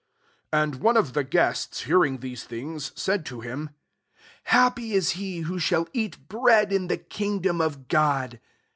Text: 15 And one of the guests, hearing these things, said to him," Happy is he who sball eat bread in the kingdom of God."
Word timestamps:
15 0.51 0.59
And 0.63 0.75
one 0.81 0.97
of 0.97 1.13
the 1.13 1.23
guests, 1.23 1.81
hearing 1.83 2.21
these 2.21 2.43
things, 2.43 2.91
said 2.95 3.23
to 3.27 3.41
him," 3.41 3.69
Happy 4.45 4.93
is 4.93 5.11
he 5.11 5.41
who 5.41 5.57
sball 5.59 5.87
eat 5.93 6.27
bread 6.27 6.73
in 6.73 6.87
the 6.87 6.97
kingdom 6.97 7.61
of 7.61 7.87
God." 7.87 8.39